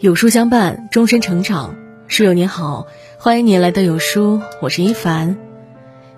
[0.00, 1.76] 有书相伴，终身成长。
[2.06, 2.86] 书友您好，
[3.18, 5.36] 欢迎您来到有书，我是一凡。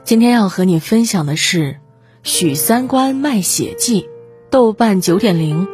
[0.05, 1.73] 今天要和你分享的是
[2.23, 4.03] 《许三观卖血记》，
[4.51, 5.67] 豆瓣九点零。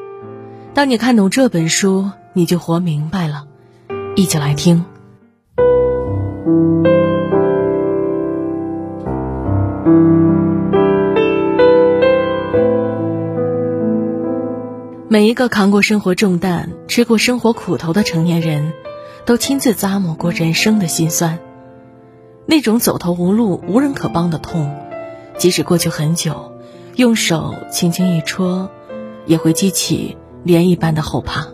[0.73, 3.45] 当你看懂这本书，你就活明白了。
[4.17, 4.87] 一起来听。
[15.19, 18.73] 每一个扛过生活重担、吃过生活苦头的成年人，
[19.27, 21.41] 都亲自咂摸过人生的辛酸。
[22.47, 24.73] 那种走投无路、无人可帮的痛，
[25.37, 26.53] 即使过去很久，
[26.95, 28.71] 用手轻轻一戳，
[29.27, 31.49] 也会激起涟漪般的后怕。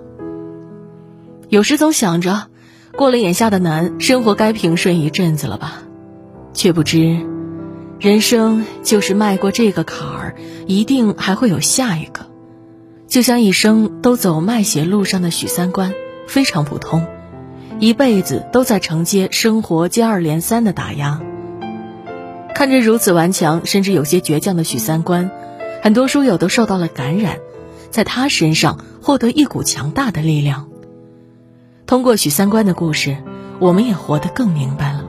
[1.48, 2.48] 有时总想着，
[2.94, 5.84] 过了眼下的难，生活该平顺一阵子了吧？
[6.52, 7.18] 却不知，
[7.98, 10.36] 人生就是迈过这个坎儿，
[10.66, 12.23] 一定还会有下一个。
[13.14, 15.94] 就像一生都走卖血路上的许三观，
[16.26, 17.06] 非常普通，
[17.78, 21.20] 一辈子都在承接生活接二连三的打压。
[22.56, 25.30] 看着如此顽强，甚至有些倔强的许三观，
[25.80, 27.36] 很多书友都受到了感染，
[27.88, 30.66] 在他身上获得一股强大的力量。
[31.86, 33.16] 通过许三观的故事，
[33.60, 35.04] 我们也活得更明白了。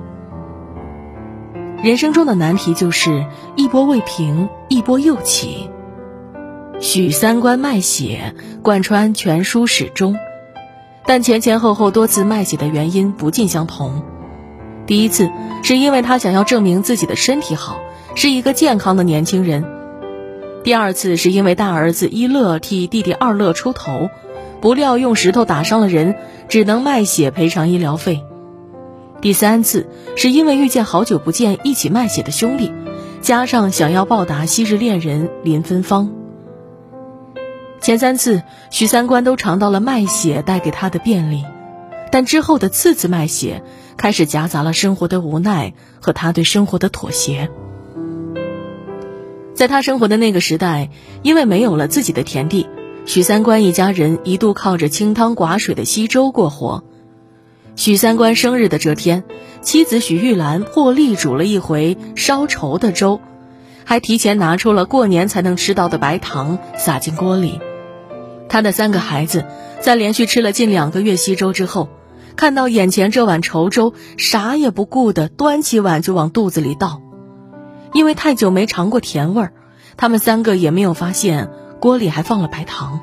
[1.82, 5.72] 人生中的难题就是一波未平，一波又起。
[6.82, 10.18] 许三观卖血贯穿全书始终，
[11.06, 14.04] 但前前后后多次卖血的原因不尽相同。
[14.86, 15.30] 第一次
[15.64, 17.80] 是因为他想要证明自己的身体好，
[18.14, 19.64] 是一个健康的年轻人；
[20.64, 24.10] 第二次是因为大儿子一乐替弟弟二乐出头，
[24.62, 26.16] 不料用石头打伤了人，
[26.50, 28.18] 只能卖血赔偿医疗费；
[29.22, 32.72] 第三次是因为遇见好久不见一起卖血的兄弟，
[33.22, 36.25] 加上想要报答昔日恋人林芬芳。
[37.82, 41.44] 前三次，许三观都尝到了卖血带给他的便利，
[42.12, 43.62] 但之后的次次卖血，
[43.96, 47.50] 开始夹杂了生活的无奈和他对生活的妥协。
[49.54, 50.90] 在他生活的那个时代，
[51.22, 52.68] 因为没有了自己的田地，
[53.06, 56.84] 许三观一家人一度靠着清汤寡水的稀粥过活。
[57.76, 59.24] 许三观生日的这天，
[59.62, 63.22] 妻子许玉兰破例煮了一回烧稠的粥，
[63.86, 67.62] 还提前拿出了过年才能吃到的白糖撒进锅里。
[68.50, 69.46] 他的三个孩子，
[69.80, 71.90] 在连续吃了近两个月稀粥之后，
[72.36, 77.02] 看到眼前这碗稠粥，啥也不顾的端起碗就往肚子里倒。
[77.94, 79.54] 因为太久没尝过甜味儿，
[79.96, 83.00] 他们三个也没有发现锅里还放了白糖。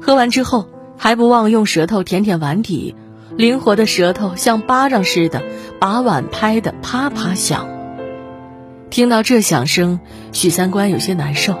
[0.00, 2.94] 喝完之后，还不忘用舌头舔舔碗底，
[3.36, 5.42] 灵活的舌头像巴掌似的，
[5.80, 7.73] 把碗拍得啪啪响。
[8.94, 9.98] 听到这响声，
[10.30, 11.56] 许三观有些难受，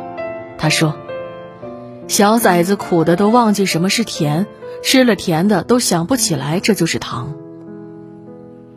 [0.56, 0.94] 他说。
[2.06, 4.46] 小崽子苦的都忘记什么是甜，
[4.84, 7.34] 吃了甜的都想不起来这就是糖。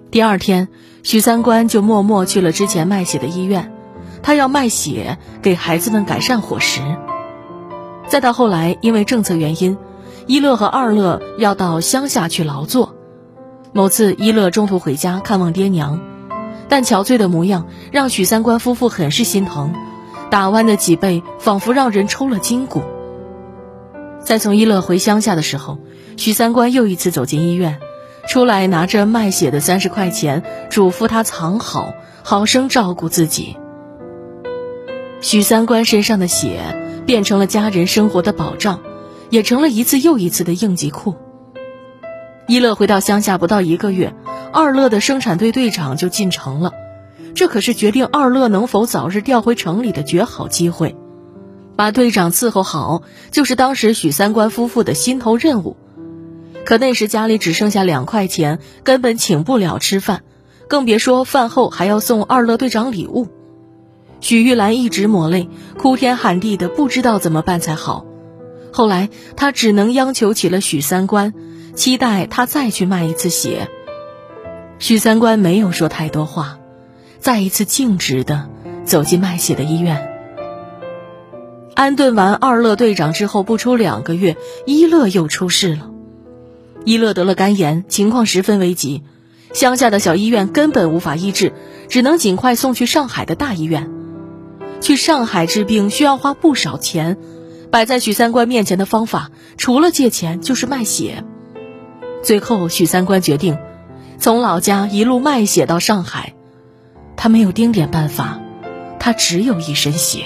[0.10, 0.70] 第二天，
[1.04, 3.72] 许三观就默默去了之前卖血的医院，
[4.24, 6.82] 他要卖血给孩子们改善伙食。
[8.08, 9.78] 再到后来，因为政策原因，
[10.26, 12.96] 一乐和二乐要到乡下去劳作。
[13.72, 16.00] 某次，一乐中途回家看望爹娘，
[16.70, 19.74] 但憔悴的模样让许三观夫妇很是心疼，
[20.30, 22.82] 打弯的脊背仿佛让人抽了筋骨。
[24.24, 25.80] 在从一乐回乡下的时候，
[26.18, 27.80] 许三观又一次走进医院，
[28.28, 33.56] 出来拿着卖血的三十块钱，嘱咐他藏好，好生照顾自己。
[35.22, 36.60] 许三观身上的血
[37.06, 38.82] 变成了家人生活的保障，
[39.30, 41.16] 也成了一次又一次的应急库。
[42.48, 44.14] 一乐回到乡下不到一个月，
[44.60, 46.74] 二乐的生产队队长就进城了，
[47.36, 50.96] 这可是决定二乐能否早日调回城里的绝好机会。
[51.76, 55.78] 把队长伺候好，就是当时许三观夫妇的心头任务。
[56.66, 60.24] 可那时家里只剩下两块钱，根本请不了吃饭，
[60.68, 63.28] 更别说饭后还要送二乐队长礼物。
[64.22, 68.08] 许玉兰一直抹泪，哭天喊地的，不知道怎么办才好。
[68.74, 71.36] 后来她只能央求起了许三观，
[71.76, 73.70] 期待他再去卖一次血。
[74.80, 76.60] 许三观没有说太多话，
[77.20, 78.48] 再一次径直的
[78.86, 80.14] 走进卖血的医院。
[81.74, 85.90] 安顿完二乐队长之后，不出两个月，一乐又出事了。
[86.86, 89.04] 一乐得了肝炎，情况十分危急，
[89.52, 91.54] 乡下的小医院根本无法医治，
[91.90, 93.92] 只能尽快送去上海的大医院。
[94.80, 97.18] 去上海治病需要花不少钱，
[97.72, 101.24] 摆在许三观面前的方法，除了借钱就是卖血。
[102.24, 103.58] 最后，许三观决定
[104.20, 106.34] 从老家一路卖血到上海。
[107.16, 108.40] 他没有丁点办法，
[109.00, 110.26] 他只有一身血。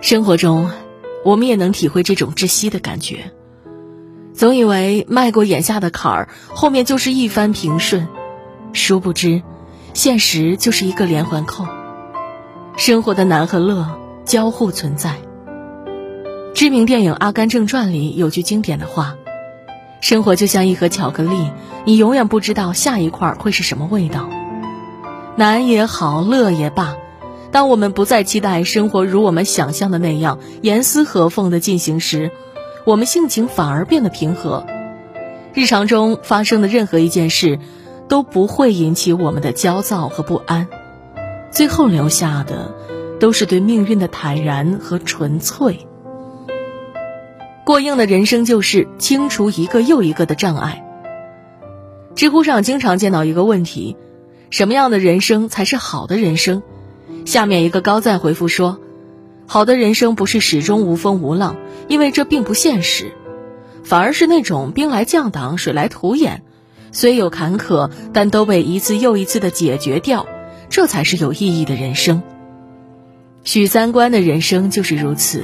[0.00, 0.70] 生活中，
[1.22, 3.30] 我们也能体会这种窒息的感觉。
[4.32, 8.08] 总以为迈过眼下的坎儿，后面就是一帆平顺，
[8.72, 9.42] 殊不知，
[9.92, 11.66] 现实就是一个连环扣。
[12.76, 15.16] 生活的难和乐交互存在。
[16.54, 19.16] 知名电影《阿甘正传》里有句经典的话
[20.04, 21.50] ：“生活就像一盒巧克力，
[21.86, 24.28] 你永远不知道下一块会是什么味道。”
[25.34, 26.96] 难也好，乐也罢，
[27.50, 32.30] 当我们不再期待生活如我们想象的那样严丝合缝的进行时，
[32.84, 34.66] 我们性情反而变得平和。
[35.54, 37.58] 日常中发生的任何一件事，
[38.06, 40.68] 都不会引起我们的焦躁和不安，
[41.50, 42.74] 最后留下的，
[43.18, 45.86] 都是对命运的坦然和纯粹。
[47.64, 50.84] 过硬的人生就是清除一个又一个的障碍。
[52.14, 53.96] 知乎上经常见到一个问题。
[54.50, 56.62] 什么样的人生才是好的人生？
[57.24, 58.78] 下面一个高赞回复说
[59.48, 61.56] ：“好的人生不是始终无风无浪，
[61.88, 63.10] 因为这并不现实，
[63.82, 66.42] 反而是那种兵来将挡，水来土掩，
[66.92, 70.26] 虽有坎坷，但都被一次又一次的解决掉，
[70.68, 72.22] 这才是有意义的人生。”
[73.42, 75.42] 许三观的人生就是如此，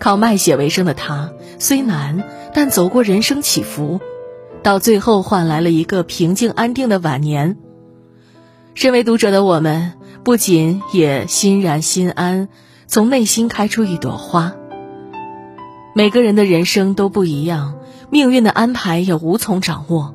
[0.00, 4.00] 靠卖血为生的他，虽难，但走过人生起伏，
[4.62, 7.58] 到最后换来了一个平静安定的晚年。
[8.74, 9.92] 身为读者的我们，
[10.24, 12.48] 不仅也欣然心安，
[12.86, 14.54] 从内心开出一朵花。
[15.94, 17.74] 每个人的人生都不一样，
[18.10, 20.14] 命运的安排也无从掌握。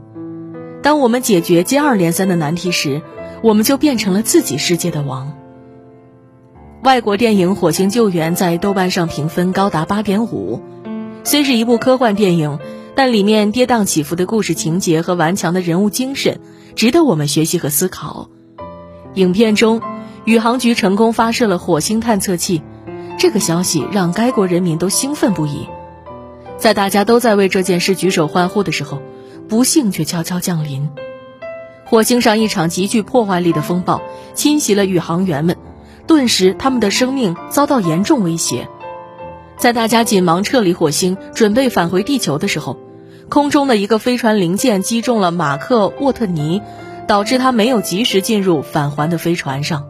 [0.82, 3.02] 当我们解决接二连三的难题时，
[3.44, 5.35] 我们就变成了自己世界的王。
[6.86, 10.62] 外国电影《火星救援》在豆瓣上评分高达八点五，
[11.24, 12.60] 虽是一部科幻电影，
[12.94, 16.40] 但里面跌宕起伏的故事情节和顽强的人物精神，
[16.76, 18.30] 值得我们学习和思考。
[19.16, 19.82] 影片中，
[20.26, 22.62] 宇航局成功发射了火星探测器，
[23.18, 25.68] 这个消息让该国人民都兴奋不已。
[26.60, 29.02] 在大家都在为这件事举手欢呼的时候，
[29.50, 30.88] 不幸却悄悄降临。
[31.88, 34.04] 火星上一场极具破坏力的风暴
[34.36, 35.58] 侵袭了宇航员们，
[36.08, 38.68] 顿时他们的生命遭到严重威胁。
[39.58, 42.78] 在大家紧忙撤离火星，准备返回地球的时候，
[43.30, 46.62] 空中的一个飞船零件击中了马克·沃特尼。
[47.08, 49.84] 导致他没有及时进入返还的飞船上，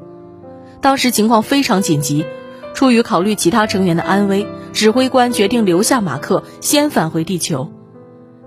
[0.81, 2.25] 当时情况非常紧急，
[2.73, 7.71] 出于考虑其他成员的安危，指挥官决定留下马克先返回地球。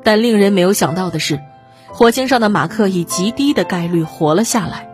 [0.04, 1.40] 但令人没有想到的是，
[1.88, 4.87] 火星上的马克以极低的概率活了下来。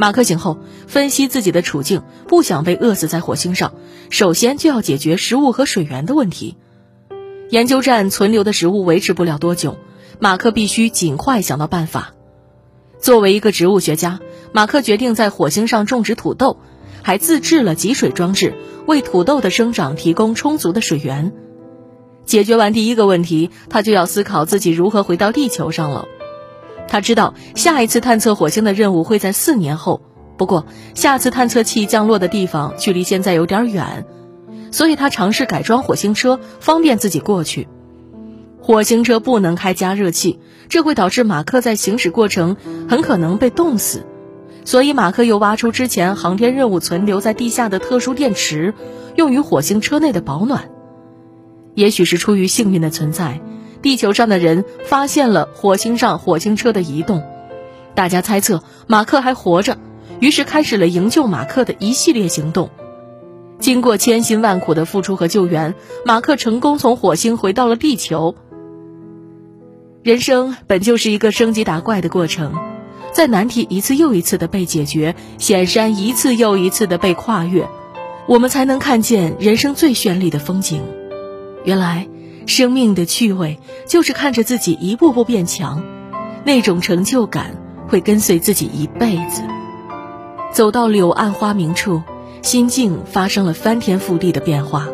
[0.00, 0.56] 马克醒后
[0.86, 3.74] 分析自己的处境，不想被饿死在火星上，
[4.08, 6.56] 首先就要解决食物和水源的问题。
[7.50, 9.76] 研究站存留的食物维持不了多久，
[10.18, 12.14] 马克必须尽快想到办法。
[12.98, 14.20] 作为一个植物学家，
[14.52, 16.56] 马克决定在火星上种植土豆，
[17.02, 18.54] 还自制了集水装置，
[18.86, 21.30] 为土豆的生长提供充足的水源。
[22.24, 26.08] 解决完第一个问题，他就要思考自己如何回到地球上了。
[26.90, 30.02] 他知道下一次探测火星的任务会在四年后，
[30.36, 34.04] 不过下次探测器降落的地方距离现在有点远，
[34.72, 37.68] 所以他尝试改装火星车，方便自己过去。
[38.60, 42.56] 火星车不能开加热器，这会导致马克在行驶过程
[42.88, 44.04] 很可能被冻死，
[44.64, 48.74] 所以马克又挖出之前航天任务存留在地下的特殊电池，
[49.14, 50.70] 用于火星车内的保暖。
[51.74, 53.40] 也许是出于幸运的存在，
[53.82, 57.22] 地球上的人发现了火星上火星车的移动，
[57.94, 59.78] 大家猜测马克还活着，
[60.20, 62.70] 于是开始了营救马克的一系列行动。
[63.58, 68.34] 经过千辛万苦的付出和救援，马克成功从火星回到了地球。
[70.02, 72.54] 人生本就是一个升级打怪的过程，
[73.12, 77.68] 在难题一次又一次的被解决，险山一次又一次的被跨越，
[78.26, 80.82] 我们才能看见人生最绚丽的风景。
[81.64, 82.08] 原来，
[82.46, 85.82] 生命的趣味就是看着自己一步步变强，
[86.44, 87.56] 那种成就感
[87.88, 89.42] 会跟随自己一辈子。
[90.52, 92.02] 走到柳暗花明处，
[92.42, 94.88] 心境发生了翻天覆地的变化。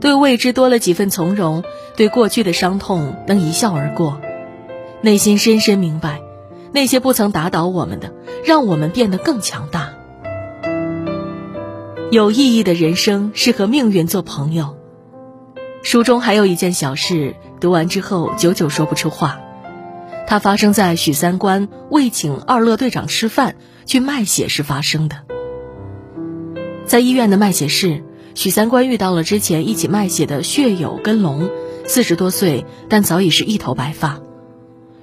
[0.00, 1.62] 对未知多了几分从容，
[1.94, 4.20] 对过去的伤痛能一笑而过，
[5.00, 6.20] 内心深深明白，
[6.72, 8.12] 那些不曾打倒我们的，
[8.44, 9.90] 让我们变得更强大。
[12.10, 14.76] 有意义的人生是和命运做朋友。
[15.82, 19.40] 书中还有一件小事，读完之后久久说不出话。
[20.28, 25.16] 它发生在许三观为请二乐队长吃饭去卖血时发生的，
[26.86, 28.04] 在医院的卖血室。
[28.34, 31.50] 许三观遇到了之前一起卖血的血友跟龙，
[31.84, 34.20] 四十多岁，但早已是一头白发。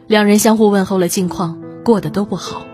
[0.08, 2.66] 两人相互问候了近况，过得都不好。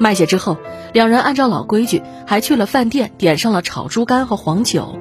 [0.00, 0.56] 卖血之后，
[0.92, 4.98] 两人按照老规矩，还去了饭店，点上了炒猪肝和黄酒。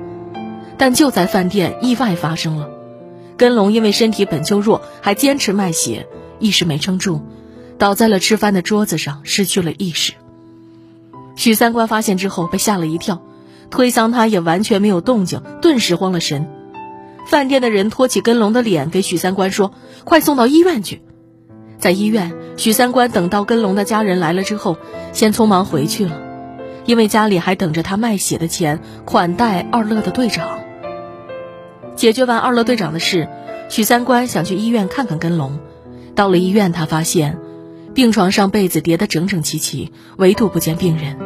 [0.82, 2.68] 但就在饭店，意外发生了。
[3.38, 6.08] 根龙因为身体本就弱，还坚持卖血，
[6.40, 7.22] 一时没撑住，
[7.78, 10.14] 倒在了吃饭的桌子上，失去了意识。
[11.36, 13.22] 许三观发现之后被吓了一跳，
[13.70, 16.48] 推搡他也完全没有动静，顿时慌了神。
[17.28, 21.04] 饭店的人托起根龙的脸给许三观说：“快送到医院去。”
[21.78, 24.78] 在医院，许三观等到根龙的家人来了之后，
[25.14, 26.20] 先匆忙回去了，
[26.88, 30.58] 因为家里还等着他卖血的钱款待二乐的队长。
[31.96, 33.28] 解决完二乐队长的事，
[33.70, 35.60] 许三观想去医院看看根龙。
[36.16, 37.38] 到了医院，他发现
[37.94, 41.18] 病床上被子叠得整整齐齐，唯独不见病人。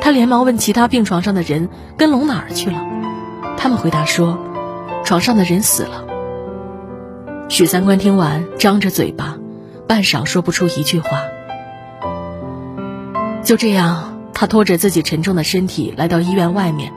[0.00, 1.68] 他连忙问其他病床上的人
[1.98, 2.80] ：“根龙哪儿去了？”
[3.56, 4.38] 他们回答说。
[5.04, 6.04] 床上的人死了。
[7.48, 9.38] 许三观听完，张着嘴巴，
[9.86, 11.22] 半晌说不出一句话。
[13.42, 16.92] 就这样，他拖着自己沉重的身体来到医院外面，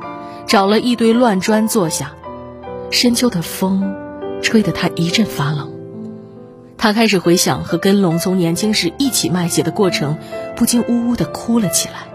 [0.45, 2.11] 找了一堆乱砖坐下。
[2.91, 3.95] 深秋的风，
[4.41, 5.71] 吹得他一阵发冷。
[6.77, 10.17] 他开始回想和根龙从年轻时一起卖血的过程，
[10.55, 12.11] 不禁呜呜的哭了起来。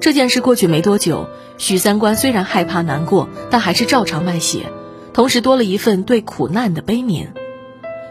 [0.00, 1.26] 这件事过去没多久。
[1.56, 4.66] 许三观虽然害怕难过，但还是照常卖血，
[5.12, 7.28] 同时多了一份对苦难的悲悯。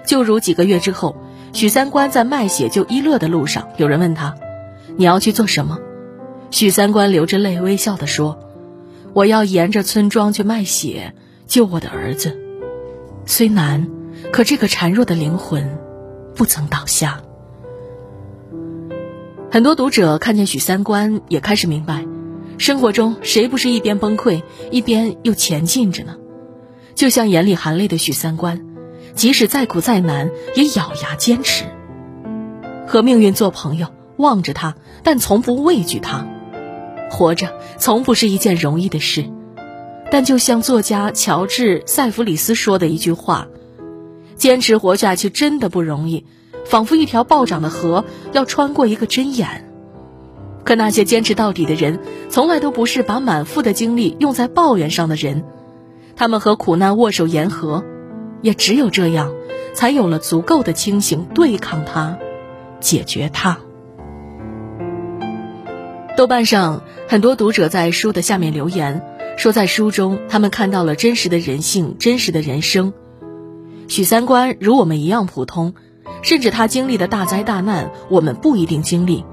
[0.06, 1.18] 就如几个月之后，
[1.52, 4.36] 许三观在卖血救一乐的路上，有人问他
[4.96, 5.78] ：“你要去做什么？”
[6.52, 8.40] 许三观流着泪微笑地说
[9.14, 11.14] ：“我要沿着村庄去卖血，
[11.46, 12.40] 救我的儿子。
[13.26, 13.88] 虽难，
[14.32, 15.78] 可这个孱弱的灵魂
[16.36, 17.22] 不曾倒下。”
[19.52, 22.06] 很多读者看见许三观，也开始明白。
[22.58, 24.42] 生活中谁不是一边崩溃
[24.72, 26.18] 一边又前进着呢？
[26.96, 28.66] 就像眼里含泪的许三观，
[29.14, 31.66] 即使再苦再难也咬牙坚持，
[32.88, 36.26] 和命运做朋友，望着他，但从不畏惧他。
[37.14, 39.24] 活着从不是一件容易的事，
[40.10, 43.48] 但就像作家乔治·塞弗里斯说的一句话
[44.36, 46.26] ：“坚持活下去真的不容易，
[46.66, 49.70] 仿佛一条暴涨的河要穿过一个针眼。”
[50.66, 55.44] 可那些坚持到底的人，从来都不是把满腹的精力用在抱怨上的人，
[56.16, 57.84] 他们和苦难握手言和，
[58.42, 59.32] 也只有这样，
[59.76, 62.18] 才有了足够的清醒对抗它，
[62.80, 63.60] 解决它。
[66.16, 69.06] 豆瓣上很多读者在书的下面留言，
[69.38, 72.92] 说在书中他们看到了真实的人性、真实的人生。
[73.88, 75.76] 许三观如我们一样普通，
[76.24, 79.24] 甚至他经历的大灾大难，我们不一定经历。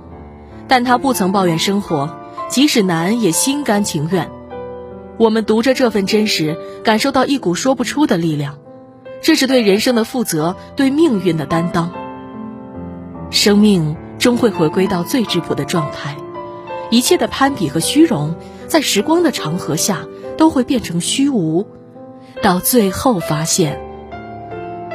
[0.68, 2.14] 但他不曾抱怨生活，
[2.50, 4.30] 即使难也心甘情愿。
[5.16, 8.58] 我们读着这份真实，感受到一股说不出的力量，
[9.22, 11.90] 这是对人生的负责，对命运的担当。
[13.30, 16.14] 生命终会回归到最质朴的状态，
[16.90, 18.34] 一切的攀比和虚荣，
[18.66, 20.06] 在时光的长河下
[20.36, 21.66] 都会变成虚无，
[22.42, 23.80] 到最后发现，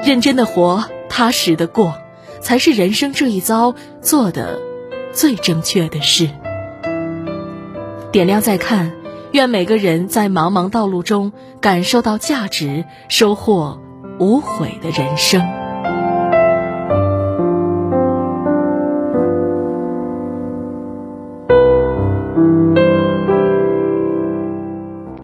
[0.04, 1.96] 认真的活，踏实的过，
[2.42, 4.60] 才是人生这一遭做的。
[5.14, 6.30] 最正确的事。
[8.12, 8.92] 点亮再看，
[9.32, 13.80] 愿每个人在茫茫道路中感受到价值，收获
[14.20, 15.65] 无悔的人生。